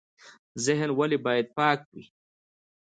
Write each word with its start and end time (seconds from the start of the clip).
ذهن 0.65 0.89
ولې 0.99 1.17
باید 1.25 1.47
پاک 1.57 1.79
وي؟ 1.93 2.03